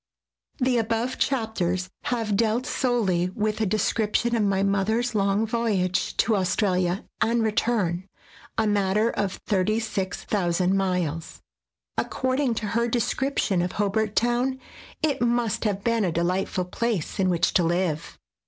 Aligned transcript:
[The 0.57 0.79
above 0.79 1.19
chapters 1.19 1.87
have 2.05 2.35
dealt 2.35 2.65
solely 2.65 3.29
with 3.35 3.61
a 3.61 3.67
description 3.67 4.35
of 4.35 4.41
my 4.41 4.63
mother's 4.63 5.13
long 5.13 5.45
voyage 5.45 6.17
to 6.17 6.35
Australia 6.35 7.05
and 7.21 7.43
return, 7.43 8.09
a 8.57 8.65
matter 8.65 9.11
of 9.11 9.33
36,000 9.45 10.75
miles. 10.75 11.43
According 11.99 12.55
to 12.55 12.65
her 12.69 12.87
descrip 12.89 13.37
tion 13.37 13.61
of 13.61 13.73
Hobart 13.73 14.15
Town, 14.15 14.59
it 15.03 15.21
must 15.21 15.65
have 15.65 15.83
been 15.83 16.03
a 16.03 16.11
delightful 16.11 16.65
place 16.65 17.19
in 17.19 17.29
which 17.29 17.53
to 17.53 17.61
live. 17.63 18.17